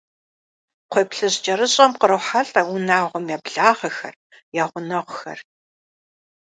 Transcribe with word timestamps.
КхъуейплъыжькӀэрыщӀэм 0.89 1.91
кърохьэлӀэ 1.99 2.61
унагъуэм 2.73 3.25
я 3.35 3.37
благъэхэр, 3.45 4.13
я 4.61 4.63
гъунэгъухэр. 4.71 5.39